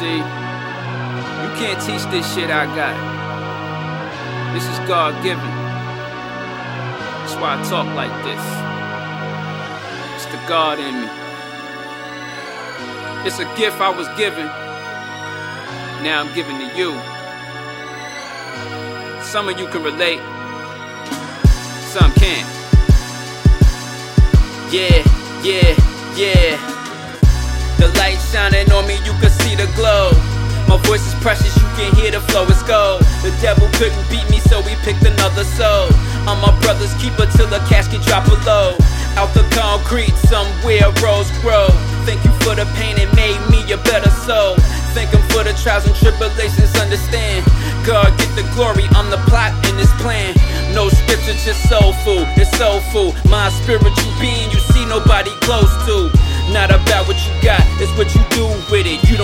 See, 0.00 0.16
you 0.16 1.50
can't 1.60 1.78
teach 1.82 2.04
this 2.10 2.24
shit 2.34 2.48
I 2.48 2.64
got. 2.74 2.96
This 4.54 4.64
is 4.64 4.78
God 4.88 5.12
given. 5.22 5.44
That's 7.20 7.34
why 7.34 7.60
I 7.60 7.62
talk 7.68 7.84
like 7.94 8.14
this. 8.24 8.40
It's 10.16 10.24
the 10.32 10.40
God 10.48 10.78
in 10.78 11.02
me. 11.02 11.08
It's 13.26 13.40
a 13.40 13.44
gift 13.58 13.78
I 13.82 13.90
was 13.90 14.08
given. 14.16 14.46
Now 16.02 16.22
I'm 16.24 16.34
giving 16.34 16.56
to 16.56 16.68
you. 16.78 16.92
Some 19.22 19.50
of 19.50 19.60
you 19.60 19.66
can 19.66 19.82
relate, 19.82 20.22
some 21.92 22.10
can't. 22.12 22.48
Yeah, 24.72 25.04
yeah, 25.42 25.76
yeah. 26.16 26.69
Glow. 29.76 30.10
My 30.68 30.78
voice 30.86 31.02
is 31.02 31.14
precious, 31.18 31.50
you 31.56 31.66
can 31.74 31.90
hear 31.96 32.10
the 32.12 32.20
flow, 32.30 32.46
it's 32.46 32.62
gold. 32.62 33.02
The 33.26 33.34
devil 33.42 33.66
couldn't 33.74 34.06
beat 34.10 34.28
me, 34.30 34.38
so 34.38 34.62
we 34.62 34.78
picked 34.86 35.02
another 35.02 35.44
soul. 35.44 35.90
I'm 36.30 36.38
my 36.38 36.54
brother's 36.62 36.94
keeper 37.02 37.26
till 37.26 37.48
the 37.50 37.58
casket 37.66 38.02
drop 38.02 38.24
below. 38.26 38.78
Out 39.18 39.34
the 39.34 39.42
concrete, 39.50 40.14
somewhere 40.30 40.86
rose 41.02 41.30
grow. 41.42 41.66
Thank 42.06 42.22
you 42.24 42.32
for 42.46 42.54
the 42.54 42.66
pain, 42.78 42.96
it 42.98 43.10
made 43.18 43.40
me 43.50 43.66
a 43.72 43.78
better 43.82 44.10
soul. 44.22 44.54
Thank 44.94 45.10
him 45.10 45.22
for 45.30 45.42
the 45.42 45.54
trials 45.58 45.86
and 45.86 45.94
tribulations, 45.94 46.74
understand. 46.78 47.46
God 47.86 48.10
get 48.18 48.30
the 48.34 48.46
glory, 48.54 48.86
I'm 48.94 49.10
the 49.10 49.22
plot 49.26 49.54
in 49.68 49.76
this 49.76 49.90
plan. 50.02 50.34
No 50.74 50.88
scripture, 50.88 51.34
just 51.34 51.68
soul 51.68 51.92
food, 52.06 52.26
it's 52.38 52.50
soul 52.58 52.80
food. 52.94 53.14
My 53.26 53.50
spiritual 53.50 54.14
being, 54.20 54.50
you 54.50 54.58
see 54.70 54.86
nobody 54.86 55.30
close 55.42 55.70
to. 55.86 56.10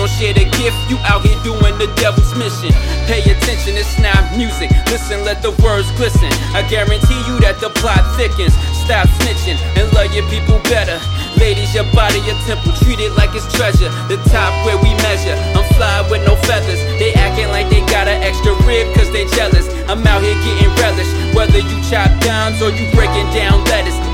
Don't 0.07 0.19
share 0.19 0.33
the 0.33 0.45
gift, 0.57 0.77
you 0.89 0.97
out 1.03 1.21
here 1.23 1.37
doing 1.43 1.75
the 1.77 1.87
devil's 1.99 2.31
mission. 2.35 2.71
Pay 3.07 3.21
attention, 3.27 3.75
it's 3.75 3.99
not 3.99 4.19
music. 4.37 4.71
Listen, 4.87 5.23
let 5.23 5.41
the 5.41 5.51
words 5.63 5.89
glisten. 5.97 6.31
I 6.55 6.63
guarantee 6.69 7.19
you 7.27 7.39
that 7.43 7.59
the 7.59 7.69
plot 7.81 7.99
thickens. 8.15 8.53
Stop 8.87 9.07
snitching 9.19 9.59
and 9.75 9.91
love 9.91 10.13
your 10.15 10.23
people 10.31 10.59
better. 10.71 10.95
Ladies, 11.39 11.75
your 11.75 11.87
body, 11.91 12.19
your 12.23 12.39
temple, 12.47 12.71
treat 12.79 12.99
it 12.99 13.11
like 13.19 13.35
it's 13.35 13.47
treasure. 13.51 13.91
The 14.07 14.17
top 14.31 14.53
where 14.65 14.79
we 14.79 14.95
measure. 15.03 15.35
I'm 15.57 15.67
fly 15.75 16.07
with 16.09 16.23
no 16.23 16.35
feathers. 16.47 16.79
They 16.99 17.11
acting 17.13 17.51
like 17.51 17.69
they 17.69 17.83
got 17.91 18.07
an 18.07 18.23
extra 18.23 18.55
rib 18.63 18.87
cause 18.95 19.11
they 19.11 19.27
jealous. 19.35 19.67
I'm 19.91 20.05
out 20.07 20.23
here 20.23 20.37
getting 20.47 20.71
relish. 20.79 21.11
Whether 21.35 21.59
you 21.59 21.77
chop 21.83 22.09
dimes 22.23 22.61
or 22.63 22.71
you 22.71 22.87
breaking 22.95 23.27
down 23.35 23.63
lettuce. 23.65 24.06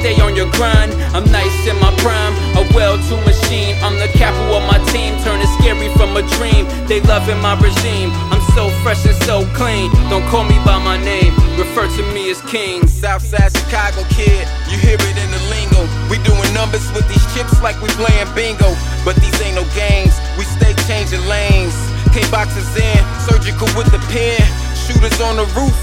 Stay 0.00 0.16
on 0.20 0.34
your 0.34 0.50
grind. 0.52 0.92
I'm 1.12 1.28
nice 1.30 1.66
in 1.68 1.76
my 1.76 1.92
prime. 2.00 2.32
A 2.56 2.64
well 2.74 2.96
to 2.96 3.16
machine. 3.28 3.76
I'm 3.84 4.00
the 4.00 4.08
capital 4.16 4.56
of 4.56 4.64
my 4.64 4.80
team. 4.88 5.12
Turning 5.20 5.46
scary 5.60 5.92
from 5.92 6.16
a 6.16 6.24
dream. 6.40 6.64
They 6.88 7.00
loving 7.02 7.38
my 7.40 7.52
regime. 7.60 8.10
I'm 8.32 8.40
so 8.56 8.70
fresh 8.80 9.04
and 9.04 9.16
so 9.28 9.44
clean. 9.52 9.92
Don't 10.08 10.24
call 10.32 10.44
me 10.44 10.56
by 10.64 10.80
my 10.82 10.96
name. 10.96 11.36
Refer 11.60 11.86
to 12.00 12.02
me 12.14 12.30
as 12.30 12.40
King. 12.48 12.88
Southside 12.88 13.52
Chicago 13.52 14.04
kid, 14.08 14.48
you 14.68 14.76
hear 14.76 14.96
it 14.96 15.16
in 15.20 15.30
the 15.32 15.42
lingo. 15.52 15.84
We 16.08 16.16
doing 16.24 16.52
numbers 16.52 16.84
with 16.92 17.08
these 17.08 17.24
chips 17.32 17.60
like 17.60 17.76
we 17.80 17.88
playing 18.00 18.28
bingo. 18.34 18.72
But 19.04 19.16
these 19.20 19.36
ain't 19.40 19.56
no 19.56 19.64
games, 19.76 20.16
we 20.36 20.44
stay 20.44 20.72
changing 20.88 21.24
lanes. 21.28 21.76
K 22.12 22.24
boxes 22.30 22.68
in, 22.76 23.00
surgical 23.28 23.68
with 23.76 23.92
the 23.92 24.00
pen. 24.08 24.40
Shooters 24.76 25.20
on 25.20 25.36
the 25.36 25.48
roof 25.56 25.76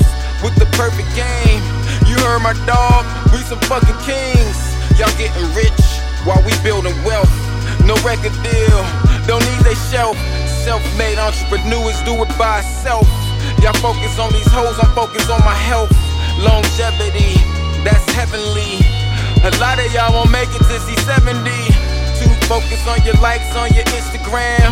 with 0.44 0.56
the 0.58 0.66
perfect 0.78 1.10
game. 1.14 1.62
You 2.08 2.16
heard 2.24 2.40
my 2.40 2.56
dog, 2.64 3.04
we 3.36 3.44
some 3.44 3.60
fucking 3.68 4.00
kings. 4.08 4.58
Y'all 4.96 5.12
getting 5.20 5.44
rich 5.52 5.76
while 6.24 6.40
we 6.48 6.56
building 6.64 6.96
wealth. 7.04 7.30
No 7.84 7.96
record 8.08 8.32
deal, 8.40 8.80
don't 9.28 9.44
need 9.44 9.62
they 9.68 9.76
shelf. 9.92 10.16
Self-made 10.64 11.20
entrepreneurs 11.20 12.00
do 12.08 12.16
it 12.24 12.32
by 12.40 12.64
itself. 12.64 13.08
Y'all 13.60 13.76
focus 13.84 14.20
on 14.20 14.32
these 14.32 14.48
hoes, 14.48 14.80
I'm 14.80 14.92
focused 14.96 15.30
on 15.30 15.44
my 15.44 15.56
health. 15.56 15.92
Longevity, 16.40 17.36
that's 17.84 18.08
heavenly. 18.16 18.80
A 19.44 19.52
lot 19.60 19.76
of 19.76 19.92
y'all 19.92 20.16
won't 20.16 20.32
make 20.32 20.50
it 20.56 20.64
to 20.64 20.78
see 20.88 20.96
70. 21.04 21.44
Too 22.23 22.32
focused 22.48 22.88
on 22.88 23.04
your 23.04 23.20
likes 23.20 23.52
on 23.56 23.67
your 23.76 23.86
Instagram. 23.92 24.72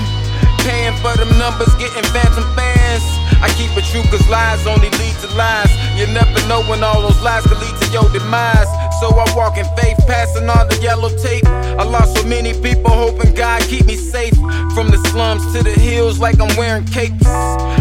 Paying 0.64 0.96
for 1.04 1.14
them 1.20 1.30
numbers, 1.38 1.76
getting 1.76 2.04
phantom 2.16 2.48
fans. 2.56 3.04
I 3.44 3.52
keep 3.60 3.75
cause 4.04 4.28
lies 4.30 4.66
only 4.68 4.90
lead 4.90 5.16
to 5.22 5.28
lies. 5.36 5.72
You 5.96 6.08
never 6.08 6.40
know 6.48 6.64
when 6.64 6.84
all 6.84 7.02
those 7.02 7.22
lies 7.22 7.44
could 7.44 7.60
lead 7.60 7.76
to 7.82 7.88
your 7.92 8.10
demise. 8.12 8.68
So 9.00 9.08
I 9.12 9.26
walk 9.36 9.58
in 9.58 9.66
faith, 9.78 9.98
passing 10.08 10.50
all 10.50 10.66
the 10.68 10.78
yellow 10.82 11.10
tape. 11.18 11.46
I 11.46 11.84
lost 11.84 12.18
so 12.18 12.24
many 12.28 12.54
people, 12.54 12.92
hoping 12.92 13.34
God 13.34 13.62
keep 13.64 13.86
me 13.86 13.96
safe. 13.96 14.36
From 14.74 14.90
the 14.90 14.98
slums 15.12 15.44
to 15.54 15.64
the 15.64 15.72
hills, 15.72 16.20
like 16.20 16.40
I'm 16.40 16.56
wearing 16.58 16.86
capes. 16.86 17.26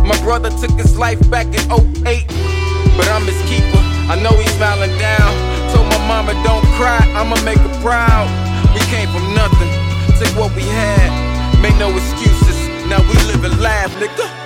My 0.03 0.19
brother 0.23 0.51
took 0.51 0.73
his 0.79 0.97
life 0.99 1.19
back 1.31 1.47
in 1.47 1.65
08, 1.71 2.27
but 2.97 3.07
I'm 3.09 3.27
his 3.27 3.41
keeper. 3.49 3.83
I 4.07 4.21
know 4.23 4.31
he's 4.37 4.53
smiling 4.55 4.97
down. 4.99 5.33
Told 5.73 5.89
my 5.89 5.99
mama, 6.07 6.35
don't 6.45 6.65
cry, 6.77 7.01
I'ma 7.17 7.41
make 7.43 7.59
her 7.59 7.83
proud. 7.83 8.29
We 8.75 8.81
came 8.93 9.09
from 9.09 9.35
nothing, 9.35 9.71
took 10.19 10.31
what 10.39 10.55
we 10.55 10.63
had, 10.63 11.11
made 11.63 11.79
no 11.79 11.91
excuses. 11.91 12.59
Now 12.87 13.01
we 13.09 13.15
live 13.33 13.45
and 13.45 13.61
laugh, 13.61 13.91
nigga. 13.97 14.44